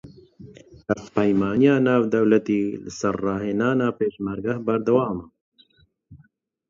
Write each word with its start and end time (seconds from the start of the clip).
Hevpeymaniya 0.93 1.75
Navdewletî 1.85 2.61
li 2.83 2.91
ser 2.99 3.15
rahênana 3.25 3.87
Pêşmerge 3.97 4.53
berdewam 4.65 5.17
e. 5.23 5.25